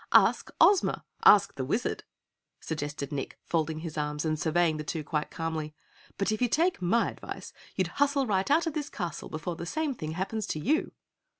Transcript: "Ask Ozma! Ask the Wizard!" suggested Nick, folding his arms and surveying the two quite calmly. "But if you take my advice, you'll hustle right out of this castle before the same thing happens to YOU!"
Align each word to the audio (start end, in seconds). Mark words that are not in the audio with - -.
"Ask 0.13 0.49
Ozma! 0.59 1.05
Ask 1.25 1.53
the 1.53 1.63
Wizard!" 1.63 2.03
suggested 2.59 3.11
Nick, 3.11 3.37
folding 3.45 3.81
his 3.81 3.99
arms 3.99 4.25
and 4.25 4.39
surveying 4.39 4.77
the 4.77 4.83
two 4.83 5.03
quite 5.03 5.29
calmly. 5.29 5.75
"But 6.17 6.31
if 6.31 6.41
you 6.41 6.47
take 6.49 6.81
my 6.81 7.11
advice, 7.11 7.53
you'll 7.75 7.89
hustle 7.89 8.25
right 8.25 8.49
out 8.49 8.65
of 8.65 8.73
this 8.73 8.89
castle 8.89 9.29
before 9.29 9.57
the 9.57 9.67
same 9.67 9.93
thing 9.93 10.13
happens 10.13 10.47
to 10.47 10.59
YOU!" 10.59 10.93